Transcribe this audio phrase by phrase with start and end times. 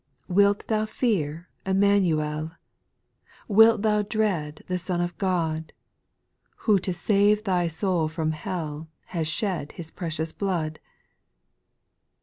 [0.27, 2.55] Wilt thou fear Immanucl?
[3.47, 5.73] Wilt thou dread the Son of God,
[6.65, 8.89] Who to save thy soul from hell.
[9.13, 10.79] Has shed His precious blood